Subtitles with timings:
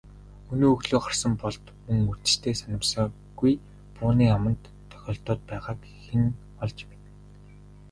[0.53, 3.53] Өнөө өглөө гарсан Болд мөн үдэштээ санамсаргүй
[3.97, 6.23] бууны аманд тохиолдоод байгааг хэн
[6.63, 7.09] олж мэднэ.